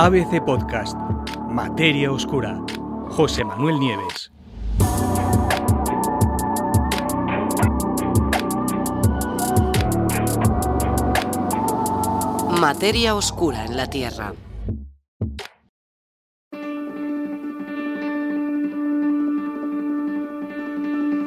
ABC 0.00 0.40
Podcast, 0.44 0.96
Materia 1.50 2.12
Oscura, 2.12 2.62
José 3.08 3.42
Manuel 3.44 3.80
Nieves. 3.80 4.30
Materia 12.60 13.16
oscura 13.16 13.64
en 13.64 13.76
la 13.76 13.90
Tierra. 13.90 14.34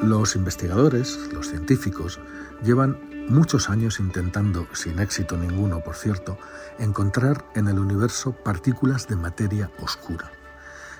Los 0.01 0.37
investigadores, 0.37 1.19
los 1.33 1.49
científicos, 1.49 2.21
llevan 2.63 3.10
muchos 3.31 3.69
años 3.69 3.99
intentando, 3.99 4.67
sin 4.73 4.99
éxito 4.99 5.37
ninguno 5.37 5.81
por 5.81 5.95
cierto, 5.95 6.37
encontrar 6.77 7.45
en 7.55 7.67
el 7.67 7.79
universo 7.79 8.33
partículas 8.33 9.07
de 9.07 9.15
materia 9.15 9.71
oscura. 9.79 10.31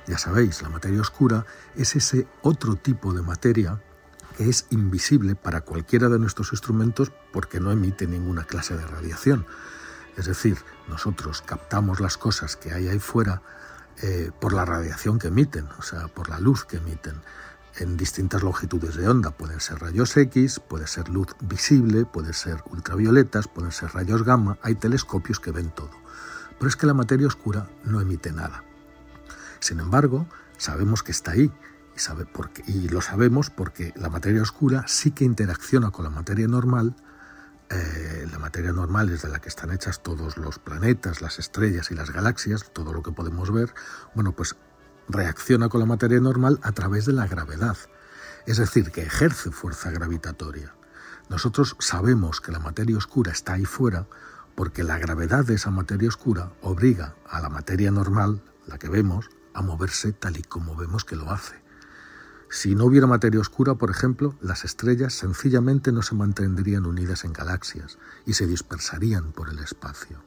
Ya 0.08 0.18
sabéis, 0.18 0.62
la 0.62 0.70
materia 0.70 1.02
oscura 1.02 1.46
es 1.76 1.96
ese 1.96 2.28
otro 2.42 2.76
tipo 2.76 3.14
de 3.14 3.22
materia 3.22 3.82
que 4.38 4.50
es 4.50 4.66
invisible 4.70 5.36
para 5.36 5.62
cualquiera 5.62 6.10
de 6.10 6.20
nuestros 6.20 6.52
instrumentos 6.54 7.12
porque 7.32 7.60
no 7.60 7.72
emite 7.72 8.08
ninguna 8.08 8.46
clase 8.46 8.76
de 8.76 8.88
radiación. 8.88 9.46
Es 10.18 10.26
decir, 10.26 10.58
nosotros 10.88 11.42
captamos 11.46 12.00
las 12.00 12.18
cosas 12.18 12.56
que 12.56 12.74
hay 12.74 12.88
ahí 12.88 13.00
fuera 13.00 13.42
eh, 14.02 14.32
por 14.40 14.54
la 14.54 14.66
radiación 14.66 15.20
que 15.20 15.28
emiten, 15.28 15.68
o 15.78 15.82
sea, 15.82 16.08
por 16.08 16.30
la 16.30 16.40
luz 16.40 16.66
que 16.66 16.78
emiten 16.78 17.22
en 17.78 17.98
distintas 17.98 18.44
longitudes 18.44 18.96
de 18.96 19.08
onda. 19.08 19.32
Pueden 19.32 19.60
ser 19.60 19.80
rayos 19.80 20.16
X, 20.18 20.60
puede 20.60 20.88
ser 20.88 21.10
luz 21.10 21.28
visible, 21.42 22.06
puede 22.06 22.34
ser 22.34 22.64
ultravioletas, 22.70 23.48
pueden 23.48 23.72
ser 23.72 23.92
rayos 23.92 24.24
gamma. 24.24 24.58
Hay 24.62 24.76
telescopios 24.76 25.40
que 25.40 25.52
ven 25.52 25.70
todo. 25.72 25.92
Pero 26.58 26.70
es 26.70 26.76
que 26.76 26.88
la 26.88 26.94
materia 26.94 27.28
oscura 27.28 27.68
no 27.84 28.02
emite 28.02 28.32
nada. 28.32 28.64
Sin 29.60 29.80
embargo, 29.80 30.28
sabemos 30.58 31.04
que 31.04 31.12
está 31.12 31.32
ahí 31.32 31.52
y 32.66 32.88
lo 32.88 33.02
sabemos 33.02 33.50
porque 33.50 33.94
la 33.96 34.10
materia 34.10 34.42
oscura 34.42 34.86
sí 34.88 35.12
que 35.12 35.24
interacciona 35.24 35.92
con 35.92 36.04
la 36.04 36.10
materia 36.10 36.48
normal. 36.48 36.96
Eh, 37.70 38.28
la 38.32 38.40
materia 38.40 38.72
normal 38.72 39.10
es 39.10 39.22
de 39.22 39.30
la 39.30 39.40
que 39.40 39.50
están 39.50 39.72
hechas 39.72 40.02
todos 40.02 40.38
los 40.38 40.60
planetas, 40.60 41.22
las 41.22 41.40
estrellas 41.40 41.92
y 41.92 41.96
las 41.96 42.12
galaxias, 42.12 42.72
todo 42.74 42.94
lo 42.94 43.04
que 43.04 43.12
podemos 43.12 43.52
ver. 43.52 43.74
Bueno, 44.16 44.34
pues 44.34 44.56
reacciona 45.12 45.70
con 45.70 45.80
la 45.80 45.86
materia 45.86 46.20
normal 46.20 46.60
a 46.64 46.72
través 46.72 47.06
de 47.06 47.14
la 47.14 47.28
gravedad, 47.28 47.78
es 48.46 48.58
decir, 48.58 48.92
que 48.92 49.04
ejerce 49.04 49.52
fuerza 49.52 49.92
gravitatoria. 49.92 50.74
Nosotros 51.30 51.76
sabemos 51.80 52.42
que 52.42 52.52
la 52.52 52.60
materia 52.60 52.98
oscura 52.98 53.32
está 53.32 53.54
ahí 53.54 53.66
fuera 53.66 54.08
porque 54.56 54.84
la 54.84 54.98
gravedad 54.98 55.46
de 55.46 55.56
esa 55.56 55.72
materia 55.72 56.10
oscura 56.10 56.52
obliga 56.62 57.16
a 57.30 57.40
la 57.40 57.50
materia 57.50 57.92
normal, 57.92 58.42
la 58.68 58.78
que 58.78 58.90
vemos, 58.90 59.30
a 59.54 59.62
moverse 59.62 60.14
tal 60.14 60.38
y 60.38 60.44
como 60.44 60.76
vemos 60.76 61.06
que 61.06 61.16
lo 61.16 61.32
hace. 61.32 61.62
Si 62.50 62.76
no 62.76 62.86
hubiera 62.86 63.08
materia 63.08 63.40
oscura, 63.40 63.76
por 63.76 63.90
ejemplo, 63.90 64.36
las 64.42 64.66
estrellas 64.66 65.14
sencillamente 65.14 65.94
no 65.94 66.02
se 66.02 66.16
mantendrían 66.16 66.86
unidas 66.86 67.24
en 67.24 67.32
galaxias 67.32 67.98
y 68.26 68.34
se 68.34 68.46
dispersarían 68.46 69.32
por 69.32 69.50
el 69.50 69.60
espacio. 69.60 70.22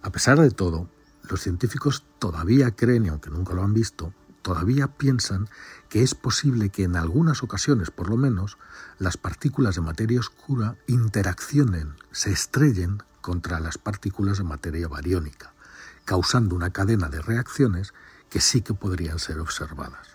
A 0.00 0.10
pesar 0.10 0.40
de 0.40 0.50
todo, 0.50 0.88
los 1.28 1.40
científicos 1.40 2.04
todavía 2.18 2.70
creen, 2.72 3.06
y 3.06 3.08
aunque 3.08 3.30
nunca 3.30 3.54
lo 3.54 3.62
han 3.62 3.74
visto, 3.74 4.12
todavía 4.42 4.88
piensan 4.88 5.48
que 5.88 6.02
es 6.02 6.14
posible 6.14 6.70
que 6.70 6.84
en 6.84 6.96
algunas 6.96 7.42
ocasiones, 7.42 7.90
por 7.90 8.08
lo 8.08 8.16
menos, 8.16 8.56
las 8.98 9.16
partículas 9.16 9.74
de 9.74 9.82
materia 9.82 10.20
oscura 10.20 10.76
interaccionen, 10.86 11.94
se 12.12 12.32
estrellen 12.32 13.02
contra 13.20 13.60
las 13.60 13.78
partículas 13.78 14.38
de 14.38 14.44
materia 14.44 14.88
bariónica, 14.88 15.52
causando 16.04 16.56
una 16.56 16.70
cadena 16.70 17.08
de 17.08 17.20
reacciones 17.20 17.92
que 18.30 18.40
sí 18.40 18.62
que 18.62 18.74
podrían 18.74 19.18
ser 19.18 19.38
observadas. 19.40 20.08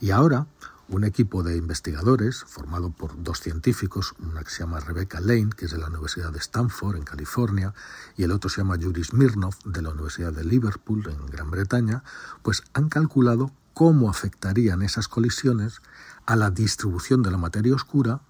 Y 0.00 0.10
ahora 0.10 0.46
un 0.88 1.04
equipo 1.04 1.42
de 1.42 1.56
investigadores 1.56 2.44
formado 2.46 2.90
por 2.90 3.22
dos 3.22 3.40
científicos, 3.40 4.14
una 4.18 4.42
que 4.42 4.50
se 4.50 4.60
llama 4.60 4.80
Rebecca 4.80 5.20
Lane, 5.20 5.50
que 5.56 5.66
es 5.66 5.70
de 5.70 5.78
la 5.78 5.86
Universidad 5.86 6.32
de 6.32 6.38
Stanford, 6.38 6.96
en 6.96 7.04
California, 7.04 7.74
y 8.16 8.24
el 8.24 8.32
otro 8.32 8.50
se 8.50 8.58
llama 8.58 8.76
Yuri 8.76 9.04
Smirnov, 9.04 9.54
de 9.64 9.82
la 9.82 9.90
Universidad 9.90 10.32
de 10.32 10.44
Liverpool, 10.44 11.08
en 11.08 11.26
Gran 11.26 11.50
Bretaña, 11.50 12.02
pues 12.42 12.62
han 12.74 12.88
calculado 12.88 13.52
cómo 13.74 14.10
afectarían 14.10 14.82
esas 14.82 15.08
colisiones 15.08 15.80
a 16.26 16.36
la 16.36 16.50
distribución 16.50 17.22
de 17.22 17.30
la 17.30 17.38
materia 17.38 17.74
oscura, 17.74 18.20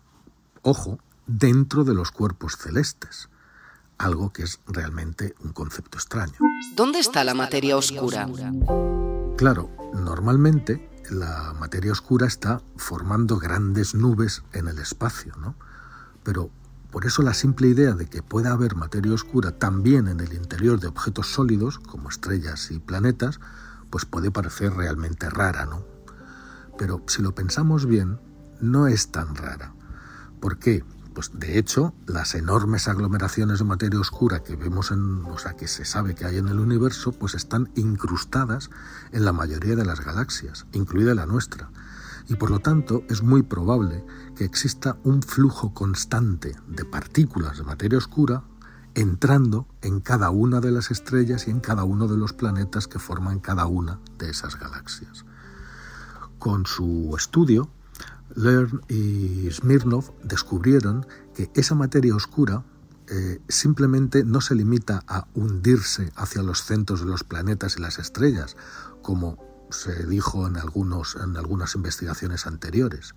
ojo, 0.62 0.98
dentro 1.26 1.84
de 1.84 1.94
los 1.94 2.10
cuerpos 2.10 2.56
celestes, 2.56 3.28
algo 3.98 4.32
que 4.32 4.42
es 4.42 4.60
realmente 4.66 5.34
un 5.40 5.52
concepto 5.52 5.98
extraño. 5.98 6.34
¿Dónde 6.74 6.98
está 6.98 7.24
la 7.24 7.34
materia 7.34 7.76
oscura? 7.76 8.28
Claro, 9.36 9.70
normalmente 9.94 10.91
la 11.12 11.54
materia 11.58 11.92
oscura 11.92 12.26
está 12.26 12.62
formando 12.76 13.38
grandes 13.38 13.94
nubes 13.94 14.42
en 14.52 14.68
el 14.68 14.78
espacio, 14.78 15.34
¿no? 15.36 15.54
Pero 16.24 16.50
por 16.90 17.06
eso 17.06 17.22
la 17.22 17.34
simple 17.34 17.68
idea 17.68 17.92
de 17.92 18.06
que 18.06 18.22
pueda 18.22 18.52
haber 18.52 18.76
materia 18.76 19.14
oscura 19.14 19.58
también 19.58 20.08
en 20.08 20.20
el 20.20 20.34
interior 20.34 20.80
de 20.80 20.88
objetos 20.88 21.32
sólidos, 21.32 21.78
como 21.78 22.08
estrellas 22.08 22.70
y 22.70 22.78
planetas, 22.78 23.40
pues 23.90 24.04
puede 24.04 24.30
parecer 24.30 24.74
realmente 24.74 25.30
rara, 25.30 25.66
¿no? 25.66 25.84
Pero 26.78 27.02
si 27.06 27.22
lo 27.22 27.34
pensamos 27.34 27.86
bien, 27.86 28.20
no 28.60 28.86
es 28.86 29.10
tan 29.10 29.34
rara. 29.34 29.74
¿Por 30.40 30.58
qué? 30.58 30.84
Pues 31.14 31.30
de 31.34 31.58
hecho, 31.58 31.94
las 32.06 32.34
enormes 32.34 32.88
aglomeraciones 32.88 33.58
de 33.58 33.64
materia 33.64 34.00
oscura 34.00 34.42
que 34.42 34.56
vemos 34.56 34.90
en, 34.90 35.24
o 35.26 35.38
sea, 35.38 35.54
que 35.54 35.68
se 35.68 35.84
sabe 35.84 36.14
que 36.14 36.24
hay 36.24 36.38
en 36.38 36.48
el 36.48 36.58
universo, 36.58 37.12
pues 37.12 37.34
están 37.34 37.70
incrustadas 37.74 38.70
en 39.12 39.24
la 39.24 39.32
mayoría 39.32 39.76
de 39.76 39.84
las 39.84 40.00
galaxias, 40.00 40.66
incluida 40.72 41.14
la 41.14 41.26
nuestra. 41.26 41.70
Y 42.28 42.36
por 42.36 42.50
lo 42.50 42.60
tanto, 42.60 43.02
es 43.10 43.22
muy 43.22 43.42
probable 43.42 44.04
que 44.36 44.44
exista 44.44 44.96
un 45.04 45.22
flujo 45.22 45.74
constante 45.74 46.56
de 46.66 46.84
partículas 46.84 47.58
de 47.58 47.64
materia 47.64 47.98
oscura 47.98 48.44
entrando 48.94 49.66
en 49.80 50.00
cada 50.00 50.30
una 50.30 50.60
de 50.60 50.70
las 50.70 50.90
estrellas 50.90 51.48
y 51.48 51.50
en 51.50 51.60
cada 51.60 51.84
uno 51.84 52.08
de 52.08 52.16
los 52.16 52.32
planetas 52.32 52.88
que 52.88 52.98
forman 52.98 53.40
cada 53.40 53.66
una 53.66 54.00
de 54.18 54.30
esas 54.30 54.58
galaxias. 54.58 55.24
Con 56.38 56.66
su 56.66 57.14
estudio, 57.16 57.68
Lern 58.34 58.82
y 58.88 59.50
Smirnov 59.50 60.12
descubrieron 60.22 61.06
que 61.34 61.50
esa 61.54 61.74
materia 61.74 62.14
oscura 62.14 62.64
eh, 63.08 63.42
simplemente 63.48 64.24
no 64.24 64.40
se 64.40 64.54
limita 64.54 65.02
a 65.06 65.26
hundirse 65.34 66.12
hacia 66.16 66.42
los 66.42 66.64
centros 66.64 67.00
de 67.00 67.06
los 67.06 67.24
planetas 67.24 67.76
y 67.76 67.80
las 67.80 67.98
estrellas, 67.98 68.56
como 69.02 69.38
se 69.70 70.06
dijo 70.06 70.46
en, 70.46 70.56
algunos, 70.56 71.16
en 71.16 71.36
algunas 71.36 71.74
investigaciones 71.74 72.46
anteriores. 72.46 73.14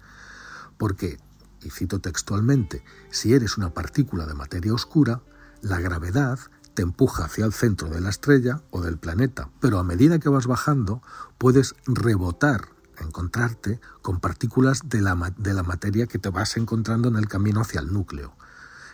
Porque, 0.77 1.19
y 1.61 1.69
cito 1.69 1.99
textualmente, 1.99 2.83
si 3.09 3.33
eres 3.33 3.57
una 3.57 3.73
partícula 3.73 4.25
de 4.25 4.33
materia 4.33 4.73
oscura, 4.73 5.21
la 5.61 5.79
gravedad 5.79 6.39
te 6.73 6.81
empuja 6.81 7.25
hacia 7.25 7.45
el 7.45 7.53
centro 7.53 7.89
de 7.89 8.01
la 8.01 8.09
estrella 8.09 8.61
o 8.71 8.81
del 8.81 8.97
planeta, 8.97 9.49
pero 9.61 9.79
a 9.79 9.83
medida 9.83 10.19
que 10.19 10.29
vas 10.29 10.45
bajando 10.45 11.01
puedes 11.37 11.75
rebotar 11.87 12.74
encontrarte 12.99 13.79
con 14.01 14.19
partículas 14.19 14.81
de 14.85 15.01
la, 15.01 15.33
de 15.37 15.53
la 15.53 15.63
materia 15.63 16.07
que 16.07 16.19
te 16.19 16.29
vas 16.29 16.57
encontrando 16.57 17.07
en 17.07 17.15
el 17.15 17.27
camino 17.27 17.61
hacia 17.61 17.81
el 17.81 17.91
núcleo. 17.91 18.33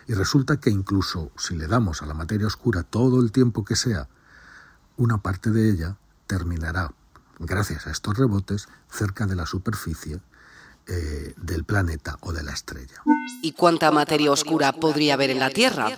Y 0.06 0.14
resulta 0.14 0.58
que 0.58 0.70
incluso 0.70 1.30
si 1.36 1.56
le 1.56 1.66
damos 1.66 2.02
a 2.02 2.06
la 2.06 2.14
materia 2.14 2.46
oscura 2.46 2.82
todo 2.82 3.20
el 3.20 3.32
tiempo 3.32 3.64
que 3.64 3.76
sea, 3.76 4.08
una 4.96 5.18
parte 5.18 5.50
de 5.50 5.70
ella 5.70 5.96
terminará, 6.26 6.92
gracias 7.38 7.86
a 7.86 7.90
estos 7.90 8.16
rebotes, 8.16 8.68
cerca 8.90 9.26
de 9.26 9.36
la 9.36 9.46
superficie 9.46 10.20
eh, 10.86 11.34
del 11.36 11.64
planeta 11.64 12.18
o 12.20 12.32
de 12.32 12.42
la 12.42 12.52
estrella. 12.52 13.02
¿Y 13.40 13.52
cuánta 13.52 13.90
materia 13.90 14.32
oscura 14.32 14.72
podría 14.72 15.14
haber 15.14 15.30
en 15.30 15.38
la 15.38 15.50
Tierra? 15.50 15.88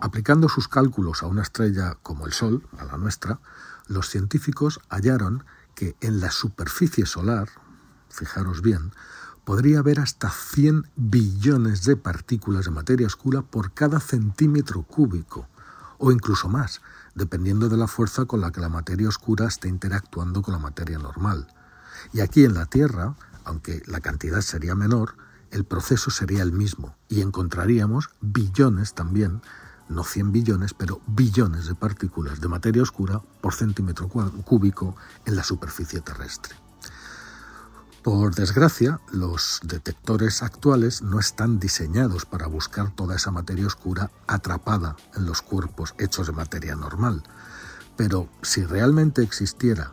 Aplicando 0.00 0.48
sus 0.48 0.68
cálculos 0.68 1.22
a 1.22 1.26
una 1.26 1.42
estrella 1.42 1.96
como 2.02 2.26
el 2.26 2.32
Sol, 2.32 2.66
a 2.78 2.84
la 2.84 2.96
nuestra, 2.96 3.40
los 3.86 4.08
científicos 4.08 4.80
hallaron 4.88 5.44
que 5.74 5.96
en 6.00 6.20
la 6.20 6.30
superficie 6.30 7.06
solar, 7.06 7.48
fijaros 8.08 8.62
bien, 8.62 8.92
podría 9.44 9.80
haber 9.80 10.00
hasta 10.00 10.30
100 10.30 10.90
billones 10.96 11.84
de 11.84 11.96
partículas 11.96 12.64
de 12.64 12.70
materia 12.70 13.06
oscura 13.06 13.42
por 13.42 13.72
cada 13.72 14.00
centímetro 14.00 14.82
cúbico, 14.82 15.48
o 15.98 16.12
incluso 16.12 16.48
más, 16.48 16.80
dependiendo 17.14 17.68
de 17.68 17.76
la 17.76 17.86
fuerza 17.86 18.24
con 18.24 18.40
la 18.40 18.50
que 18.50 18.60
la 18.60 18.68
materia 18.68 19.08
oscura 19.08 19.46
esté 19.46 19.68
interactuando 19.68 20.42
con 20.42 20.52
la 20.52 20.60
materia 20.60 20.98
normal. 20.98 21.46
Y 22.12 22.20
aquí 22.20 22.44
en 22.44 22.54
la 22.54 22.66
Tierra, 22.66 23.14
aunque 23.44 23.82
la 23.86 24.00
cantidad 24.00 24.40
sería 24.40 24.74
menor, 24.74 25.16
el 25.50 25.64
proceso 25.64 26.10
sería 26.10 26.42
el 26.42 26.52
mismo 26.52 26.96
y 27.08 27.20
encontraríamos 27.20 28.10
billones 28.20 28.94
también 28.94 29.40
no 29.88 30.04
100 30.04 30.32
billones, 30.32 30.74
pero 30.74 31.00
billones 31.06 31.66
de 31.66 31.74
partículas 31.74 32.40
de 32.40 32.48
materia 32.48 32.82
oscura 32.82 33.22
por 33.40 33.54
centímetro 33.54 34.08
cúbico 34.08 34.96
en 35.24 35.36
la 35.36 35.44
superficie 35.44 36.00
terrestre. 36.00 36.54
Por 38.04 38.34
desgracia, 38.34 39.00
los 39.12 39.60
detectores 39.62 40.42
actuales 40.42 41.00
no 41.00 41.18
están 41.18 41.58
diseñados 41.58 42.26
para 42.26 42.46
buscar 42.46 42.94
toda 42.94 43.16
esa 43.16 43.30
materia 43.30 43.66
oscura 43.66 44.10
atrapada 44.26 44.96
en 45.14 45.24
los 45.24 45.40
cuerpos 45.40 45.94
hechos 45.98 46.26
de 46.26 46.34
materia 46.34 46.76
normal. 46.76 47.22
Pero 47.96 48.28
si 48.42 48.62
realmente 48.62 49.22
existiera 49.22 49.92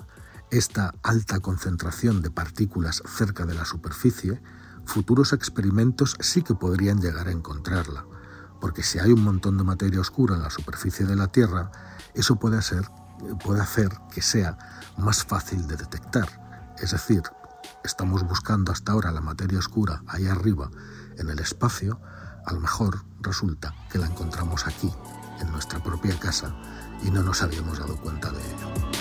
esta 0.50 0.94
alta 1.04 1.40
concentración 1.40 2.22
de 2.22 2.32
partículas 2.32 3.02
cerca 3.08 3.46
de 3.46 3.56
la 3.56 3.64
superficie, 3.64 4.42
futuros 4.86 5.32
experimentos 5.32 6.18
sí 6.20 6.42
que 6.42 6.54
podrían 6.54 7.00
llegar 7.00 7.30
a 7.30 7.32
encontrarla, 7.32 8.06
porque 8.62 8.84
si 8.84 9.00
hay 9.00 9.12
un 9.12 9.24
montón 9.24 9.58
de 9.58 9.64
materia 9.64 10.00
oscura 10.00 10.36
en 10.36 10.44
la 10.44 10.52
superficie 10.52 11.06
de 11.06 11.16
la 11.16 11.28
Tierra, 11.28 11.72
eso 12.14 12.38
puede, 12.38 12.58
hacer 12.60 13.92
que 14.14 14.22
sea 14.22 14.58
más 14.98 15.26
fácil 15.26 15.68
de 15.68 15.76
detectar. 15.76 16.30
Es 16.78 16.92
decir, 16.92 17.24
estamos 17.84 18.24
buscando 18.24 18.72
hasta 18.72 18.92
ahora 18.92 19.12
la 19.12 19.20
materia 19.20 19.60
oscura 19.60 20.04
ahí 20.08 20.28
arriba 20.28 20.70
en 21.18 21.30
el 21.30 21.40
espacio, 21.40 22.00
a 22.46 22.54
lo 22.54 22.60
mejor 22.60 23.04
resulta 23.22 23.74
que 23.92 23.98
la 23.98 24.06
encontramos 24.06 24.68
aquí, 24.68 24.94
en 25.40 25.52
nuestra 25.52 25.84
propia 25.84 26.18
casa, 26.20 26.56
y 27.04 27.10
no 27.10 27.24
nos 27.24 27.42
habíamos 27.42 27.80
dado 27.80 27.98
cuenta 27.98 28.32
de 28.32 28.40
ello. 28.40 29.01